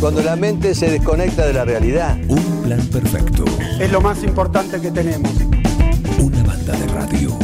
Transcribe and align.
Cuando 0.00 0.22
la 0.22 0.36
mente 0.36 0.74
se 0.74 0.90
desconecta 0.90 1.46
de 1.46 1.52
la 1.52 1.64
realidad. 1.64 2.16
Un 2.28 2.62
plan 2.62 2.80
perfecto. 2.86 3.44
Es 3.80 3.90
lo 3.90 4.00
más 4.00 4.22
importante 4.22 4.80
que 4.80 4.90
tenemos. 4.90 5.30
Una 6.18 6.42
banda 6.42 6.72
de 6.72 6.86
radio. 6.88 7.36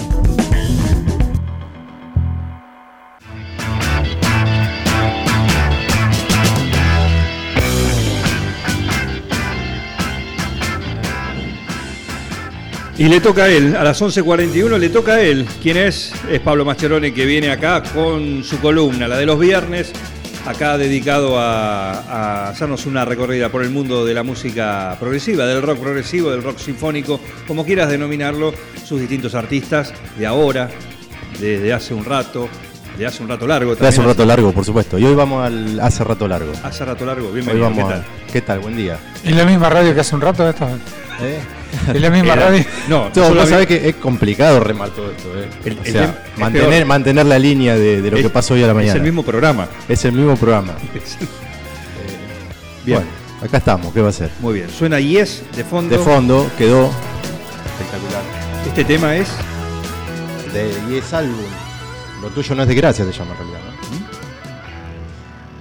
Y 12.99 13.08
le 13.08 13.21
toca 13.21 13.44
a 13.44 13.49
él, 13.49 13.74
a 13.74 13.83
las 13.83 14.01
11.41 14.01 14.78
le 14.78 14.88
toca 14.88 15.14
a 15.14 15.21
él. 15.21 15.44
¿Quién 15.60 15.76
es? 15.76 16.12
Es 16.30 16.38
Pablo 16.41 16.64
Mascheroni 16.64 17.10
que 17.10 17.27
viene 17.27 17.51
acá 17.51 17.83
con 17.83 18.45
su 18.45 18.60
columna, 18.60 19.09
la 19.09 19.16
de 19.16 19.27
los 19.27 19.41
viernes, 19.41 19.92
acá 20.47 20.77
dedicado 20.79 21.38
a, 21.38 21.93
a 21.93 22.48
hacernos 22.48 22.87
una 22.87 23.05
recorrida 23.05 23.48
por 23.48 23.62
el 23.62 23.71
mundo 23.71 24.05
de 24.05 24.15
la 24.15 24.23
música 24.23 24.97
progresiva, 24.99 25.47
del 25.47 25.62
rock 25.62 25.79
progresivo, 25.79 26.30
del 26.30 26.43
rock 26.43 26.59
sinfónico, 26.59 27.21
como 27.47 27.65
quieras 27.65 27.89
denominarlo, 27.89 28.52
sus 28.85 29.01
distintos 29.01 29.35
artistas 29.35 29.93
de 30.19 30.27
ahora, 30.27 30.69
desde 31.41 31.73
hace 31.73 31.95
un 31.95 32.05
rato, 32.05 32.49
de 32.99 33.07
hace 33.07 33.23
un 33.23 33.29
rato 33.29 33.47
largo. 33.47 33.75
De 33.75 33.87
hace 33.87 34.01
un 34.01 34.07
rato 34.07 34.25
largo, 34.27 34.52
por 34.52 34.65
supuesto. 34.65 34.99
Y 34.99 35.05
hoy 35.05 35.15
vamos 35.15 35.47
al 35.47 35.80
hace 35.80 36.05
rato 36.05 36.27
largo. 36.29 36.52
Hace 36.63 36.85
rato 36.85 37.07
largo, 37.07 37.29
Hoy 37.29 37.35
bienvenido. 37.35 37.65
vamos 37.71 37.79
¿qué 37.79 37.85
a- 37.85 37.88
tal? 37.97 38.05
¿Qué 38.33 38.41
tal? 38.43 38.59
Buen 38.61 38.77
día. 38.77 38.99
¿Es 39.24 39.35
la 39.35 39.45
misma 39.45 39.71
radio 39.71 39.95
que 39.95 40.01
hace 40.01 40.15
un 40.15 40.21
rato 40.21 40.49
esto? 40.49 40.66
¿Eh? 41.23 41.41
¿Es 41.95 42.01
la 42.01 42.11
misma 42.11 42.33
Era- 42.35 42.47
radio? 42.51 42.65
No, 42.89 43.09
Todo, 43.15 43.29
solo 43.29 43.41
vos 43.41 43.49
sabés 43.51 43.67
que 43.67 43.89
es 43.89 43.95
complicado 43.97 44.61
remar 44.61 44.91
todo 44.91 45.11
esto. 45.11 45.29
¿eh? 45.39 45.49
El- 45.65 45.79
o 45.79 45.85
sea, 45.85 46.25
mantener, 46.87 47.27
la 47.27 47.39
línea 47.39 47.75
de, 47.77 48.03
de 48.03 48.11
lo 48.11 48.17
es- 48.17 48.23
que 48.23 48.30
pasó 48.30 48.55
hoy 48.55 48.63
a 48.63 48.67
la 48.67 48.75
mañana. 48.75 48.93
Es 48.93 48.97
el 48.97 49.03
mismo 49.03 49.23
programa. 49.23 49.69
Es 49.89 50.05
el 50.05 50.13
mismo 50.13 50.37
programa. 50.37 50.75
Bien, 52.85 52.99
Bueno, 52.99 53.11
acá 53.45 53.59
estamos. 53.59 53.93
¿Qué 53.93 54.01
va 54.01 54.09
a 54.09 54.13
ser? 54.13 54.30
muy 54.41 54.55
bien. 54.55 54.69
Suena 54.71 54.99
Yes 55.01 55.43
de 55.57 55.63
fondo. 55.65 55.96
De 55.96 56.02
fondo 56.02 56.51
quedó 56.59 56.91
espectacular. 57.79 58.23
Este 58.66 58.85
tema 58.85 59.15
es 59.16 59.29
De 60.52 60.68
Yes 60.93 61.13
Album. 61.13 61.37
Lo 62.21 62.29
tuyo 62.30 62.55
no 62.55 62.63
es 62.63 62.68
de 62.68 62.74
gracia, 62.74 63.05
se 63.05 63.13
llama 63.13 63.33
en 63.33 63.39
realidad, 63.39 63.61
¿no? 63.66 63.73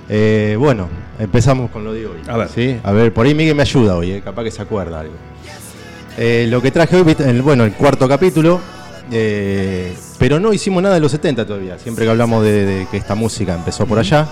Eh, 0.09 0.55
bueno, 0.59 0.89
empezamos 1.19 1.71
con 1.71 1.83
lo 1.83 1.93
de 1.93 2.05
hoy. 2.07 2.17
A 2.27 2.37
ver. 2.37 2.49
¿sí? 2.49 2.79
A 2.83 2.91
ver, 2.91 3.13
por 3.13 3.25
ahí 3.25 3.33
Miguel 3.33 3.55
me 3.55 3.61
ayuda 3.61 3.95
hoy, 3.95 4.11
eh, 4.11 4.21
capaz 4.23 4.43
que 4.43 4.51
se 4.51 4.61
acuerda 4.61 4.99
algo. 4.99 5.13
Eh, 6.17 6.47
lo 6.49 6.61
que 6.61 6.71
traje 6.71 6.95
hoy, 7.01 7.15
el- 7.19 7.41
bueno, 7.41 7.63
el 7.63 7.73
cuarto 7.73 8.07
capítulo, 8.07 8.59
eh, 9.11 9.95
pero 10.19 10.39
no 10.39 10.53
hicimos 10.53 10.83
nada 10.83 10.95
de 10.95 11.01
los 11.01 11.11
70 11.11 11.45
todavía, 11.45 11.77
siempre 11.79 12.05
que 12.05 12.11
hablamos 12.11 12.43
de, 12.43 12.65
de 12.65 12.87
que 12.89 12.97
esta 12.97 13.15
música 13.15 13.53
empezó 13.55 13.85
por 13.85 13.99
allá. 13.99 14.27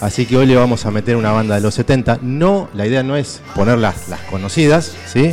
Así 0.00 0.26
que 0.26 0.36
hoy 0.36 0.46
le 0.46 0.54
vamos 0.54 0.86
a 0.86 0.92
meter 0.92 1.16
una 1.16 1.32
banda 1.32 1.56
de 1.56 1.60
los 1.60 1.74
70. 1.74 2.20
No, 2.22 2.68
la 2.72 2.86
idea 2.86 3.02
no 3.02 3.16
es 3.16 3.40
poner 3.56 3.78
las, 3.78 4.08
las 4.08 4.20
conocidas, 4.20 4.94
¿sí? 5.12 5.32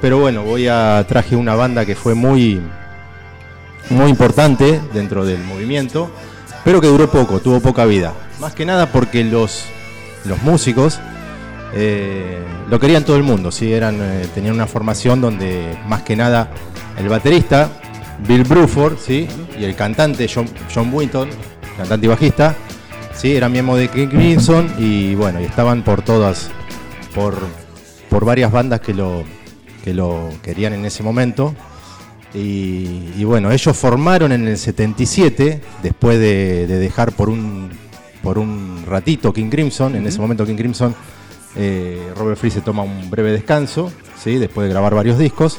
Pero 0.00 0.18
bueno, 0.18 0.42
voy 0.44 0.66
a 0.66 1.04
traje 1.06 1.36
una 1.36 1.54
banda 1.54 1.84
que 1.84 1.94
fue 1.94 2.14
muy, 2.14 2.60
muy 3.90 4.10
importante 4.10 4.80
dentro 4.94 5.26
del 5.26 5.44
movimiento, 5.44 6.10
pero 6.64 6.80
que 6.80 6.86
duró 6.86 7.10
poco, 7.10 7.40
tuvo 7.40 7.60
poca 7.60 7.84
vida. 7.84 8.14
Más 8.40 8.54
que 8.54 8.64
nada 8.64 8.86
porque 8.90 9.24
los, 9.24 9.64
los 10.24 10.42
músicos 10.42 10.98
eh, 11.74 12.38
lo 12.68 12.78
querían 12.78 13.04
todo 13.04 13.16
el 13.16 13.22
mundo, 13.22 13.50
¿sí? 13.50 13.72
Eran, 13.72 13.98
eh, 14.00 14.26
tenían 14.34 14.54
una 14.54 14.66
formación 14.66 15.20
donde 15.20 15.76
más 15.86 16.02
que 16.02 16.16
nada 16.16 16.50
el 16.98 17.08
baterista, 17.08 17.70
Bill 18.26 18.44
Bruford, 18.44 18.98
¿sí? 18.98 19.26
y 19.58 19.64
el 19.64 19.74
cantante 19.74 20.28
John, 20.32 20.48
John 20.72 20.90
Winton, 20.92 21.28
cantante 21.76 22.06
y 22.06 22.08
bajista, 22.08 22.54
¿sí? 23.14 23.34
eran 23.34 23.52
miembros 23.52 23.78
de 23.78 23.88
King 23.88 24.08
Crimson 24.08 24.70
y 24.78 25.14
bueno, 25.14 25.40
y 25.40 25.44
estaban 25.44 25.82
por 25.82 26.02
todas, 26.02 26.50
por, 27.14 27.36
por 28.10 28.24
varias 28.24 28.52
bandas 28.52 28.80
que 28.80 28.92
lo, 28.92 29.24
que 29.82 29.94
lo 29.94 30.28
querían 30.42 30.74
en 30.74 30.84
ese 30.84 31.02
momento. 31.02 31.54
Y, 32.34 33.10
y 33.18 33.24
bueno, 33.24 33.50
ellos 33.50 33.76
formaron 33.76 34.32
en 34.32 34.48
el 34.48 34.56
77, 34.56 35.60
después 35.82 36.18
de, 36.18 36.66
de 36.66 36.78
dejar 36.78 37.12
por 37.12 37.28
un, 37.28 37.70
por 38.22 38.38
un 38.38 38.84
ratito 38.86 39.34
King 39.34 39.50
Crimson. 39.50 39.96
En 39.96 40.06
ese 40.06 40.18
momento 40.18 40.46
King 40.46 40.56
Crimson, 40.56 40.94
eh, 41.56 42.12
Robert 42.16 42.38
Free 42.38 42.50
se 42.50 42.60
toma 42.60 42.82
un 42.82 43.10
breve 43.10 43.32
descanso, 43.32 43.92
¿sí? 44.22 44.36
después 44.38 44.66
de 44.66 44.72
grabar 44.72 44.94
varios 44.94 45.18
discos. 45.18 45.58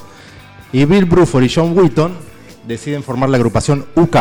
Y 0.72 0.86
Bill 0.86 1.06
Bruford 1.06 1.44
y 1.44 1.50
John 1.54 1.78
Wheaton 1.78 2.14
deciden 2.68 3.04
formar 3.04 3.30
la 3.30 3.38
agrupación 3.38 3.86
UK. 3.96 4.18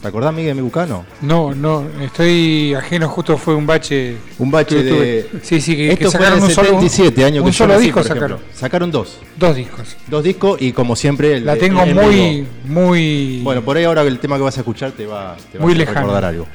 ¿Te 0.00 0.08
acordás, 0.08 0.34
Miguel, 0.34 0.54
de 0.54 0.62
mi 0.62 0.68
UK? 0.68 0.76
No. 1.22 1.54
No, 1.54 1.84
estoy 2.02 2.74
ajeno, 2.74 3.08
justo 3.08 3.38
fue 3.38 3.54
un 3.54 3.66
bache. 3.66 4.16
Un 4.38 4.50
bache 4.50 4.82
de... 4.82 4.90
tuve. 5.32 5.40
Sí, 5.42 5.62
sí, 5.62 5.74
que, 5.74 5.86
que 5.96 6.04
Esto 6.04 6.10
fue 6.10 6.20
en 6.20 6.24
sacaron 6.24 6.38
el 6.40 6.44
un 6.44 6.50
solo, 6.50 6.68
77, 6.68 7.24
año 7.24 7.40
que 7.42 7.46
un 7.46 7.52
solo 7.54 7.72
nací, 7.72 7.84
disco 7.86 8.02
sacaron. 8.02 8.38
Sacaron 8.52 8.90
dos. 8.90 9.18
Dos 9.38 9.56
discos. 9.56 9.96
Dos 10.06 10.22
discos 10.22 10.60
y 10.60 10.72
como 10.72 10.94
siempre... 10.94 11.38
el- 11.38 11.46
La 11.46 11.56
tengo 11.56 11.82
el- 11.82 11.88
el 11.88 11.94
muy, 11.94 12.46
muy. 12.66 13.40
Bueno, 13.42 13.62
por 13.62 13.78
ahí 13.78 13.84
ahora 13.84 14.02
el 14.02 14.18
tema 14.18 14.36
que 14.36 14.42
vas 14.42 14.58
a 14.58 14.60
escuchar 14.60 14.92
te 14.92 15.06
va, 15.06 15.36
te 15.50 15.56
va 15.58 15.64
Muy 15.64 15.72
a 15.72 15.76
lejano. 15.78 16.00
recordar 16.00 16.24
algo. 16.26 16.46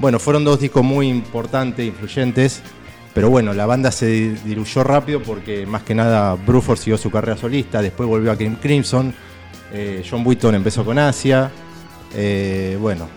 Bueno, 0.00 0.18
fueron 0.18 0.44
dos 0.44 0.58
discos 0.58 0.82
muy 0.82 1.08
importantes, 1.08 1.86
influyentes, 1.86 2.62
pero 3.18 3.30
bueno, 3.30 3.52
la 3.52 3.66
banda 3.66 3.90
se 3.90 4.06
di- 4.06 4.28
diluyó 4.44 4.84
rápido 4.84 5.20
porque 5.20 5.66
más 5.66 5.82
que 5.82 5.92
nada 5.92 6.36
Bruford 6.36 6.78
siguió 6.78 6.96
su 6.96 7.10
carrera 7.10 7.36
solista, 7.36 7.82
después 7.82 8.08
volvió 8.08 8.30
a 8.30 8.36
Crim- 8.36 8.54
Crimson, 8.62 9.12
eh, 9.72 10.04
John 10.08 10.24
Wheaton 10.24 10.54
empezó 10.54 10.84
con 10.84 11.00
Asia, 11.00 11.50
eh, 12.14 12.78
bueno, 12.80 13.08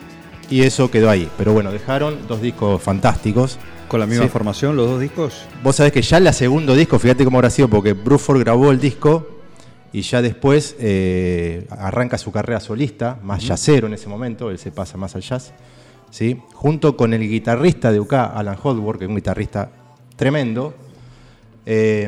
y 0.49 0.63
eso 0.63 0.89
quedó 0.89 1.07
ahí. 1.11 1.29
Pero 1.37 1.53
bueno, 1.53 1.71
dejaron 1.71 2.27
dos 2.27 2.41
discos 2.41 2.81
fantásticos. 2.81 3.59
con 3.87 3.99
la 3.99 4.07
misma 4.07 4.23
Sí. 4.23 4.29
formación, 4.31 4.75
los 4.75 4.87
dos 4.89 4.99
discos. 5.01 5.45
Vos 5.61 5.75
sabés 5.75 5.91
que 5.91 6.01
ya 6.01 6.17
el 6.17 6.33
segundo 6.33 6.73
disco, 6.75 6.97
fíjate 6.97 7.23
cómo 7.25 7.37
habrá 7.37 7.49
sido, 7.51 7.67
porque 7.67 7.91
Bruford 7.93 8.39
grabó 8.39 8.71
el 8.71 8.79
disco 8.79 9.27
y 9.93 10.01
ya 10.01 10.21
después 10.23 10.75
eh, 10.79 11.67
arranca 11.69 12.17
su 12.17 12.31
carrera 12.31 12.59
solista, 12.61 13.19
más 13.21 13.43
jazzero 13.45 13.85
en 13.87 13.93
ese 13.93 14.07
momento, 14.07 14.49
él 14.49 14.57
se 14.57 14.71
pasa 14.71 14.97
más 14.97 15.13
al 15.15 15.21
jazz, 15.21 15.51
¿sí? 16.09 16.39
junto 16.53 16.95
con 16.97 17.13
el 17.13 17.21
guitarrista 17.27 17.91
de 17.91 17.99
UK, 17.99 18.13
Alan 18.13 18.55
Holdsworth, 18.63 18.97
que 18.97 19.05
es 19.05 19.09
un 19.09 19.15
guitarrista 19.17 19.69
tremendo. 20.25 20.73
eh, 21.65 22.07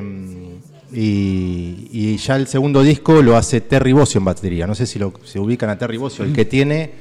y, 0.95 1.87
y 1.91 2.17
ya 2.17 2.35
el 2.35 2.45
segundo 2.45 2.83
disco 2.83 3.23
lo 3.23 3.35
hace 3.35 3.61
Terry 3.61 3.93
Bossio 3.93 4.19
en 4.19 4.25
batería. 4.25 4.67
No 4.67 4.75
sé 4.75 4.85
si 4.85 4.99
lo, 4.99 5.11
se 5.23 5.39
ubican 5.39 5.71
a 5.71 5.77
Terry 5.79 5.97
Bossio, 5.97 6.23
el 6.23 6.31
que 6.33 6.45
tiene, 6.45 6.91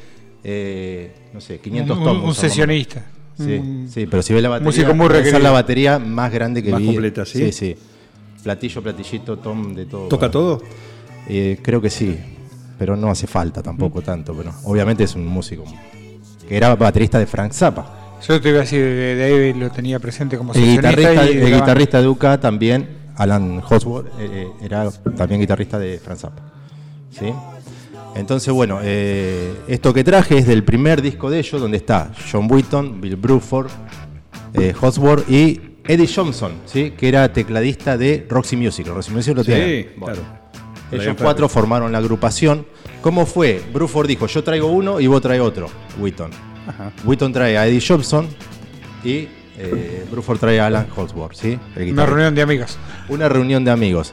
eh, 0.42 1.12
no 1.34 1.40
sé, 1.42 1.58
500 1.58 1.98
un, 1.98 2.02
tomos. 2.02 2.16
un 2.16 2.20
menos. 2.22 2.36
sesionista. 2.38 3.04
Sí, 3.36 3.52
Un- 3.56 3.88
sí, 3.92 4.06
pero 4.06 4.22
si 4.22 4.32
ves 4.32 4.42
la 4.42 4.48
batería, 4.48 4.66
músico 4.66 4.94
muy 4.94 5.06
esa 5.18 5.36
es 5.36 5.42
la 5.42 5.50
batería 5.50 5.98
más 5.98 6.32
grande 6.32 6.62
que 6.62 6.70
Más 6.70 6.80
vi. 6.80 6.86
completa, 6.86 7.26
¿sí? 7.26 7.38
Sí, 7.38 7.52
sí. 7.52 7.76
Platillo, 8.42 8.82
platillito, 8.82 9.38
tom, 9.38 9.74
de 9.74 9.84
todo. 9.84 10.08
¿Toca 10.08 10.28
Bueno, 10.28 10.32
todo? 10.32 10.62
eh, 11.28 11.58
creo 11.60 11.82
que 11.82 11.90
sí, 11.90 12.16
pero 12.78 12.96
no 12.96 13.10
hace 13.10 13.26
falta 13.26 13.62
tampoco 13.62 14.00
Mm. 14.00 14.04
tanto. 14.04 14.34
Pero 14.34 14.52
obviamente 14.64 15.04
es 15.04 15.14
un 15.14 15.26
músico 15.26 15.64
que 16.48 16.56
era 16.56 16.74
baterista 16.76 17.18
de 17.18 17.26
Frank 17.26 17.52
Zappa. 17.52 18.01
Yo 18.26 18.40
te 18.40 18.48
iba 18.48 18.58
a 18.58 18.60
decir, 18.62 18.80
de, 18.80 19.14
de 19.16 19.24
ahí 19.24 19.52
lo 19.52 19.70
tenía 19.70 19.98
presente 19.98 20.36
como 20.36 20.52
El 20.54 20.62
guitarrista, 20.64 21.30
y 21.30 21.38
el 21.38 21.54
guitarrista 21.54 22.00
de 22.00 22.08
UK 22.08 22.40
también, 22.40 22.88
Alan 23.16 23.62
Hosworth, 23.68 24.08
eh, 24.18 24.28
eh, 24.30 24.48
era 24.62 24.90
también 25.16 25.40
guitarrista 25.40 25.78
de 25.78 25.98
Frank 25.98 26.18
Zappa. 26.18 26.42
¿Sí? 27.10 27.32
Entonces, 28.14 28.52
bueno, 28.52 28.80
eh, 28.82 29.54
esto 29.68 29.94
que 29.94 30.04
traje 30.04 30.38
es 30.38 30.46
del 30.46 30.64
primer 30.64 31.00
disco 31.00 31.30
de 31.30 31.38
ellos, 31.38 31.60
donde 31.60 31.78
está 31.78 32.12
John 32.30 32.46
Wheaton, 32.50 33.00
Bill 33.00 33.16
Bruford, 33.16 33.70
eh, 34.54 34.74
Hosworth 34.78 35.28
y 35.30 35.60
Eddie 35.86 36.08
Johnson, 36.14 36.52
¿sí? 36.66 36.92
que 36.96 37.08
era 37.08 37.32
tecladista 37.32 37.96
de 37.96 38.26
Roxy 38.28 38.56
Music. 38.56 38.86
Roxy 38.86 39.12
Music 39.12 39.34
lo 39.34 39.42
Sí, 39.42 39.52
tiene. 39.52 39.88
Bueno, 39.96 40.20
claro. 40.20 40.42
Ellos 40.92 41.16
cuatro 41.18 41.48
formaron 41.48 41.90
la 41.90 41.98
agrupación. 41.98 42.66
¿Cómo 43.00 43.24
fue? 43.24 43.62
Bruford 43.72 44.06
dijo, 44.06 44.26
yo 44.26 44.44
traigo 44.44 44.68
uno 44.68 45.00
y 45.00 45.06
vos 45.06 45.22
trae 45.22 45.40
otro, 45.40 45.68
Wheaton. 45.98 46.51
Ajá. 46.66 46.92
Wheaton 47.04 47.32
trae 47.32 47.58
a 47.58 47.66
Eddie 47.66 47.82
Johnson 47.86 48.28
y 49.04 49.28
eh, 49.58 50.06
Bruford 50.10 50.38
trae 50.38 50.60
a 50.60 50.66
Alan 50.66 50.86
Holdsworth, 50.94 51.34
¿sí? 51.34 51.58
Una 51.76 52.06
reunión 52.06 52.34
de 52.34 52.42
amigos. 52.42 52.78
Una 53.08 53.28
reunión 53.28 53.64
de 53.64 53.70
amigos. 53.70 54.12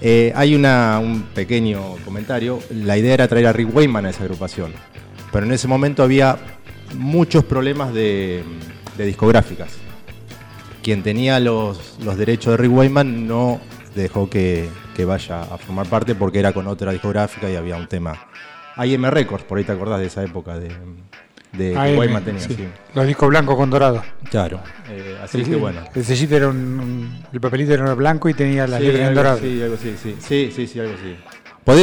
Eh, 0.00 0.32
hay 0.36 0.54
una, 0.54 0.98
un 1.00 1.22
pequeño 1.22 1.96
comentario. 2.04 2.60
La 2.70 2.96
idea 2.96 3.14
era 3.14 3.28
traer 3.28 3.46
a 3.46 3.52
Rick 3.52 3.74
Wayman 3.74 4.06
a 4.06 4.10
esa 4.10 4.24
agrupación. 4.24 4.72
Pero 5.32 5.46
en 5.46 5.52
ese 5.52 5.68
momento 5.68 6.02
había 6.02 6.38
muchos 6.94 7.44
problemas 7.44 7.92
de, 7.92 8.44
de 8.96 9.06
discográficas. 9.06 9.72
Quien 10.82 11.02
tenía 11.02 11.40
los, 11.40 11.98
los 12.04 12.16
derechos 12.16 12.52
de 12.52 12.56
Rick 12.58 12.72
Wayman 12.72 13.26
no 13.26 13.60
dejó 13.94 14.30
que, 14.30 14.68
que 14.94 15.04
vaya 15.04 15.42
a 15.42 15.58
formar 15.58 15.88
parte 15.88 16.14
porque 16.14 16.38
era 16.38 16.52
con 16.52 16.68
otra 16.68 16.92
discográfica 16.92 17.50
y 17.50 17.56
había 17.56 17.76
un 17.76 17.88
tema. 17.88 18.28
IM 18.84 19.06
Records, 19.06 19.44
por 19.44 19.58
ahí 19.58 19.64
te 19.64 19.72
acordás 19.72 19.98
de 20.00 20.06
esa 20.06 20.22
época 20.22 20.58
de, 20.58 20.68
de 21.56 21.76
AM, 21.76 21.98
Wayman 21.98 22.24
tenía. 22.24 22.40
sí. 22.40 22.54
sí. 22.54 22.64
Los 22.94 23.06
discos 23.06 23.28
blancos 23.28 23.56
con 23.56 23.70
dorado. 23.70 24.02
Claro. 24.30 24.60
Eh, 24.90 25.16
así 25.22 25.38
Sí, 25.38 25.44
que 25.44 25.50
sí. 25.54 25.60
bueno. 25.60 25.80
El 25.94 26.04
sellito 26.04 26.36
era 26.36 26.48
un, 26.48 27.22
El 27.32 27.40
papelito 27.40 27.72
era 27.74 27.94
blanco 27.94 28.28
y 28.28 28.34
tenía 28.34 28.66
las 28.66 28.80
Sí, 28.80 28.86
letras 28.86 29.08
en 29.08 29.14
dorado. 29.14 29.36
así, 29.38 29.62
algo 29.62 29.74
así, 29.74 29.94
sí, 30.02 30.16
sí, 30.20 30.52
sí, 30.54 30.66
sí, 30.66 30.80
algo 30.80 30.94
así. 30.94 31.16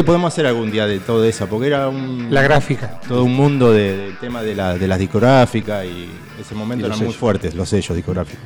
Podemos 0.04 0.32
hacer 0.34 0.46
algún 0.46 0.72
día 0.72 0.88
de 0.88 1.00
todo 1.00 1.26
eso, 1.26 1.46
porque 1.48 1.68
era 1.68 1.90
un 1.90 2.30
La 2.32 2.42
gráfica. 2.42 3.02
todo 3.08 3.24
un 3.26 3.36
mundo 3.36 3.74
de- 3.74 3.98
del 3.98 4.18
tema 4.18 4.42
de, 4.42 4.56
la, 4.56 4.78
de 4.78 4.88
las 4.88 4.98
discográficas 4.98 5.86
y 5.86 6.08
ese 6.40 6.56
momento 6.56 6.86
Y 6.86 6.90
eran 6.90 7.04
muy 7.04 7.14
fuertes 7.14 7.54
los 7.54 7.68
sellos 7.68 7.94
discográficos. 7.96 8.42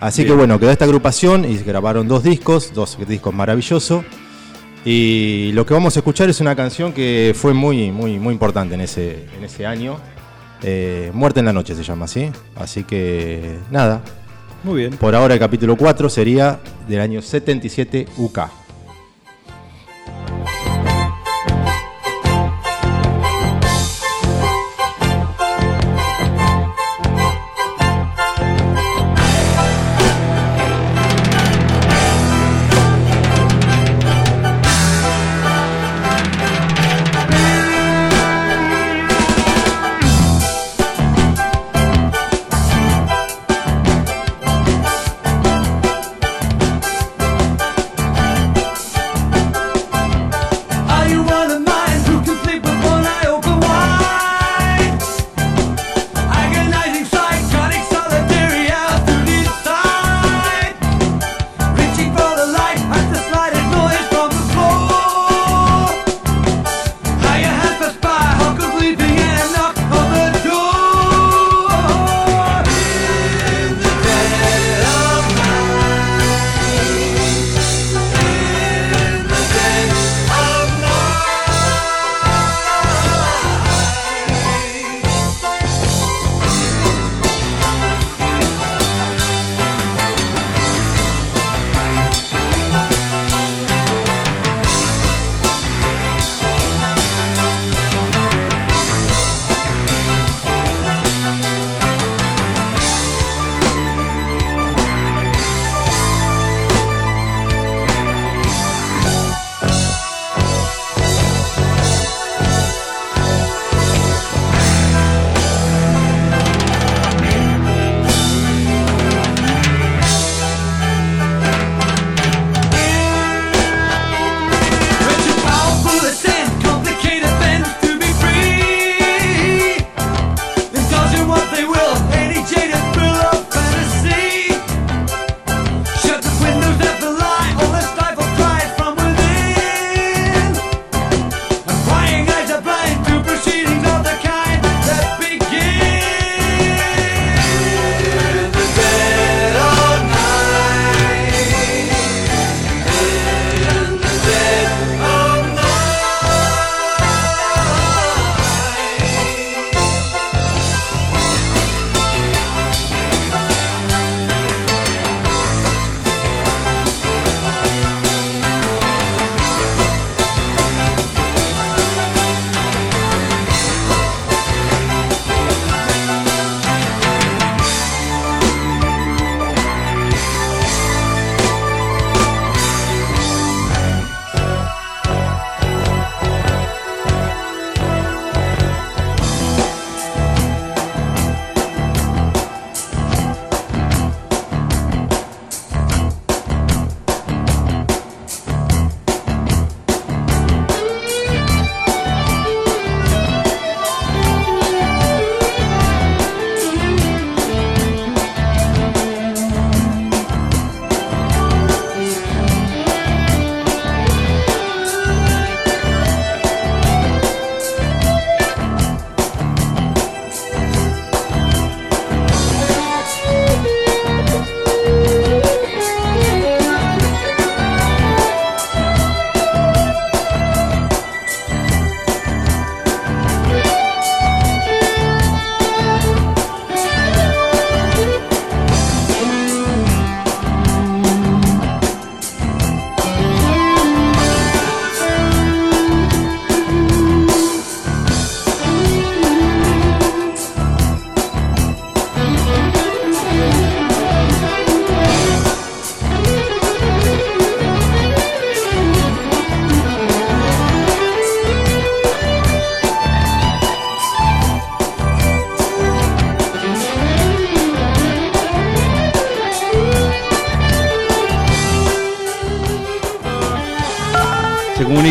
Así 0.00 0.22
Bien. 0.24 0.32
que 0.34 0.38
bueno, 0.38 0.58
quedó 0.58 0.72
esta 0.72 0.84
agrupación 0.84 1.44
y 1.44 1.58
grabaron 1.58 2.08
dos 2.08 2.24
discos, 2.24 2.74
dos 2.74 2.98
discos 3.06 3.32
maravillosos. 3.32 4.04
Y 4.84 5.52
lo 5.52 5.64
que 5.64 5.74
vamos 5.74 5.94
a 5.96 6.00
escuchar 6.00 6.28
es 6.28 6.40
una 6.40 6.56
canción 6.56 6.92
que 6.92 7.32
fue 7.36 7.54
muy, 7.54 7.92
muy, 7.92 8.18
muy 8.18 8.32
importante 8.32 8.74
en 8.74 8.80
ese, 8.80 9.26
en 9.38 9.44
ese 9.44 9.64
año. 9.64 9.96
Eh, 10.62 11.10
Muerte 11.14 11.40
en 11.40 11.46
la 11.46 11.52
noche 11.52 11.74
se 11.74 11.82
llama 11.82 12.04
así. 12.04 12.30
Así 12.56 12.84
que 12.84 13.58
nada, 13.70 14.00
Muy 14.64 14.76
bien. 14.80 14.96
por 14.96 15.14
ahora 15.14 15.34
el 15.34 15.40
capítulo 15.40 15.76
4 15.76 16.08
sería 16.08 16.60
del 16.88 17.00
año 17.00 17.20
77 17.22 18.06
UK. 18.16 18.38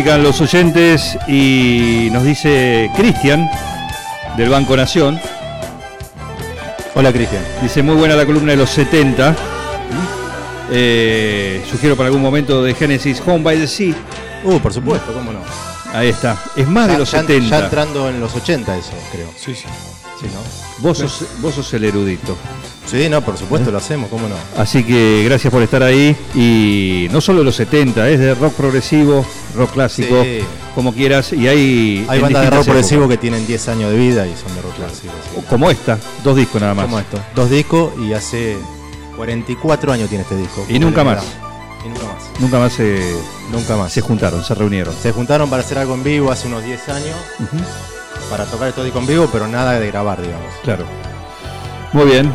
Comunican 0.01 0.23
los 0.23 0.41
oyentes 0.41 1.15
y 1.27 2.09
nos 2.11 2.23
dice 2.23 2.89
Cristian 2.95 3.47
del 4.35 4.49
Banco 4.49 4.75
Nación. 4.75 5.19
Hola 6.95 7.13
Cristian. 7.13 7.43
Dice 7.61 7.83
muy 7.83 7.95
buena 7.95 8.15
la 8.15 8.25
columna 8.25 8.51
de 8.51 8.57
los 8.57 8.71
70. 8.71 9.35
Eh, 10.71 11.63
sugiero 11.69 11.95
para 11.95 12.07
algún 12.07 12.21
momento 12.21 12.63
de 12.63 12.73
Genesis 12.73 13.21
Home 13.27 13.43
by 13.43 13.59
the 13.59 13.67
Sea. 13.67 13.93
Uh, 14.43 14.59
por 14.59 14.73
supuesto, 14.73 15.13
cómo 15.13 15.33
no. 15.33 15.41
Ahí 15.93 16.09
está. 16.09 16.35
Es 16.55 16.67
más 16.67 16.87
de 16.87 16.97
los 16.97 17.11
ya, 17.11 17.21
70. 17.21 17.49
ya 17.49 17.65
entrando 17.65 18.09
en 18.09 18.19
los 18.19 18.33
80 18.33 18.77
eso, 18.77 18.93
creo. 19.11 19.29
Sí, 19.37 19.53
sí. 19.53 19.67
Sí, 20.19 20.25
¿no? 20.33 20.41
Vos 20.79 20.97
sos, 20.97 21.25
vos 21.41 21.53
sos 21.53 21.71
el 21.75 21.83
erudito. 21.83 22.35
Sí, 22.91 23.07
no, 23.09 23.21
por 23.21 23.37
supuesto 23.37 23.71
lo 23.71 23.77
hacemos, 23.77 24.09
¿cómo 24.09 24.27
no? 24.27 24.35
Así 24.57 24.83
que 24.83 25.23
gracias 25.25 25.51
por 25.51 25.63
estar 25.63 25.81
ahí. 25.81 26.15
Y 26.35 27.07
no 27.11 27.21
solo 27.21 27.43
los 27.43 27.55
70, 27.55 28.09
es 28.09 28.19
de 28.19 28.35
rock 28.35 28.53
progresivo, 28.53 29.25
rock 29.55 29.71
clásico, 29.71 30.21
Sí. 30.23 30.39
como 30.75 30.93
quieras. 30.93 31.31
Y 31.31 31.47
hay. 31.47 32.05
Hay 32.09 32.19
bandas 32.19 32.43
de 32.43 32.49
rock 32.49 32.65
progresivo 32.65 33.07
que 33.07 33.17
tienen 33.17 33.47
10 33.47 33.67
años 33.69 33.91
de 33.91 33.97
vida 33.97 34.27
y 34.27 34.35
son 34.35 34.53
de 34.55 34.61
rock 34.61 34.75
clásico. 34.75 35.13
sí. 35.33 35.41
Como 35.49 35.71
esta, 35.71 35.97
dos 36.23 36.35
discos 36.35 36.59
nada 36.61 36.73
más. 36.73 36.85
Como 36.85 36.99
esto. 36.99 37.17
Dos 37.33 37.49
discos 37.49 37.93
y 37.99 38.11
hace 38.13 38.57
44 39.15 39.93
años 39.93 40.09
tiene 40.09 40.23
este 40.23 40.35
disco. 40.35 40.65
Y 40.67 40.77
nunca 40.77 41.03
más. 41.03 41.23
Y 41.85 41.87
nunca 41.89 42.03
más. 42.05 42.39
Nunca 42.39 42.59
más 42.59 42.73
se, 42.73 43.15
Nunca 43.51 43.75
más. 43.77 43.91
se 43.93 44.01
juntaron, 44.01 44.43
se 44.43 44.53
reunieron. 44.53 44.93
Se 45.01 45.11
juntaron 45.13 45.49
para 45.49 45.63
hacer 45.63 45.77
algo 45.77 45.93
en 45.95 46.03
vivo 46.03 46.31
hace 46.31 46.47
unos 46.47 46.63
10 46.63 46.89
años, 46.89 47.15
para 48.29 48.45
tocar 48.45 48.67
estos 48.69 48.83
discos 48.83 49.01
en 49.01 49.07
vivo, 49.07 49.29
pero 49.31 49.47
nada 49.47 49.79
de 49.79 49.87
grabar, 49.87 50.21
digamos. 50.21 50.53
Claro. 50.63 50.85
Muy 51.93 52.05
bien. 52.05 52.31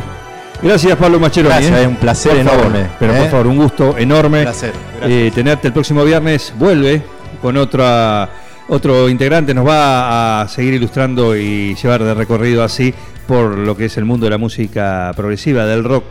Gracias, 0.61 0.97
Pablo 0.97 1.19
Maccheroni. 1.19 1.53
Gracias, 1.53 1.79
¿eh? 1.79 1.81
es 1.81 1.87
un 1.87 1.95
placer 1.95 2.31
Por 2.31 2.45
favor, 2.45 2.65
enorme, 2.65 2.89
pero 2.99 3.15
¿eh? 3.15 3.19
por 3.19 3.29
favor, 3.29 3.47
un 3.47 3.57
gusto 3.57 3.97
enorme. 3.97 4.43
Placer. 4.43 4.73
Eh, 5.03 5.31
tenerte 5.33 5.67
el 5.67 5.73
próximo 5.73 6.03
viernes. 6.03 6.53
Vuelve 6.57 7.03
con 7.41 7.57
otra 7.57 8.29
otro 8.67 9.07
integrante. 9.09 9.53
Nos 9.53 9.67
va 9.67 10.41
a 10.41 10.47
seguir 10.47 10.73
ilustrando 10.73 11.35
y 11.35 11.75
llevar 11.75 12.03
de 12.03 12.13
recorrido 12.13 12.63
así 12.63 12.93
por 13.27 13.57
lo 13.57 13.75
que 13.75 13.85
es 13.85 13.97
el 13.97 14.05
mundo 14.05 14.25
de 14.25 14.31
la 14.31 14.37
música 14.37 15.11
progresiva, 15.15 15.65
del 15.65 15.83
rock. 15.83 16.05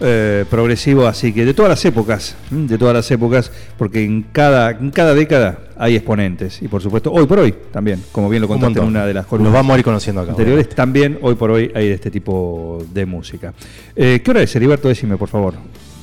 Eh, 0.00 0.44
progresivo, 0.48 1.06
así 1.06 1.32
que 1.32 1.44
de 1.44 1.54
todas 1.54 1.68
las 1.70 1.84
épocas, 1.84 2.36
de 2.50 2.78
todas 2.78 2.94
las 2.94 3.10
épocas, 3.10 3.50
porque 3.76 4.04
en 4.04 4.22
cada, 4.30 4.70
en 4.70 4.90
cada 4.90 5.14
década 5.14 5.58
hay 5.76 5.96
exponentes, 5.96 6.62
y 6.62 6.68
por 6.68 6.80
supuesto, 6.80 7.12
hoy 7.12 7.26
por 7.26 7.40
hoy 7.40 7.54
también, 7.72 8.02
como 8.12 8.28
bien 8.28 8.42
lo 8.42 8.48
Un 8.48 8.54
contaste 8.54 8.78
en 8.78 8.86
una 8.86 9.06
de 9.06 9.14
las 9.14 9.24
Nos 9.24 9.30
columnas 9.30 9.52
vamos 9.52 9.74
a 9.74 9.78
ir 9.78 9.84
conociendo 9.84 10.20
acá. 10.20 10.30
anteriores, 10.30 10.68
también 10.68 11.18
hoy 11.20 11.34
por 11.34 11.50
hoy 11.50 11.72
hay 11.74 11.88
de 11.88 11.94
este 11.94 12.10
tipo 12.10 12.84
de 12.92 13.06
música. 13.06 13.52
Eh, 13.96 14.20
¿Qué 14.24 14.30
hora 14.30 14.42
es, 14.42 14.54
Heriberto? 14.54 14.88
Decime, 14.88 15.16
por 15.16 15.28
favor. 15.28 15.54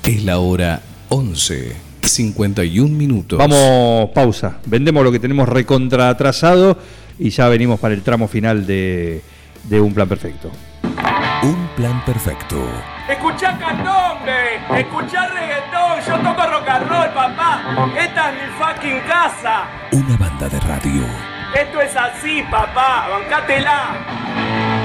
Es 0.03 0.23
la 0.23 0.39
hora 0.39 0.81
11, 1.09 1.71
51 2.01 2.93
minutos. 2.93 3.39
Vamos, 3.39 4.09
pausa. 4.13 4.57
Vendemos 4.65 5.03
lo 5.03 5.11
que 5.11 5.19
tenemos 5.19 5.47
recontra 5.47 6.09
atrasado 6.09 6.77
y 7.17 7.29
ya 7.29 7.47
venimos 7.47 7.79
para 7.79 7.93
el 7.93 8.01
tramo 8.01 8.27
final 8.27 8.67
de, 8.67 9.21
de 9.69 9.79
Un 9.79 9.93
Plan 9.93 10.09
Perfecto. 10.09 10.51
Un 11.43 11.67
plan 11.75 12.03
perfecto. 12.05 12.57
Escuchá 13.07 13.55
candombe, 13.59 14.59
escuchá 14.79 15.27
reggaetón, 15.27 16.01
yo 16.07 16.17
toco 16.21 16.41
rock 16.50 16.67
and 16.67 16.89
roll, 16.89 17.09
papá. 17.13 17.62
Esta 17.95 18.31
es 18.31 18.35
mi 18.41 18.47
fucking 18.57 19.00
casa. 19.01 19.67
Una 19.91 20.17
banda 20.17 20.50
de 20.50 20.59
radio. 20.62 21.03
Esto 21.53 21.81
es 21.81 21.95
así, 21.95 22.41
papá, 22.50 23.07
bancátela. 23.07 24.85